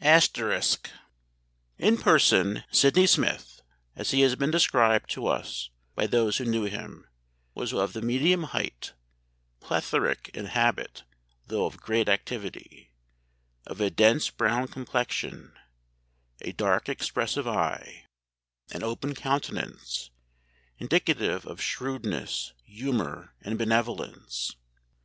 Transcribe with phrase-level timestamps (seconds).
[0.00, 3.62] "In person, Sydney Smith,
[3.96, 7.08] as he has been described to us by those who knew him,
[7.52, 8.92] was of the medium height;
[9.60, 11.02] plethoric in habit
[11.48, 12.92] though of great activity,
[13.66, 15.52] of a dense brown complexion,
[16.42, 18.04] a dark expressive eye,
[18.70, 20.10] an open countenance,
[20.78, 24.54] indicative of shrewdness, humour, and benevolence.